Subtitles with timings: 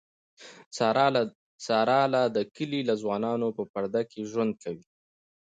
[1.65, 4.87] ساره له د کلي له ځوانانونه په پرده کې ژوند کوي.